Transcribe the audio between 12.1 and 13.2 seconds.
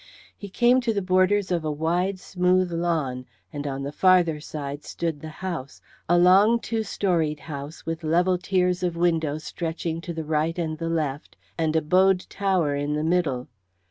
tower in the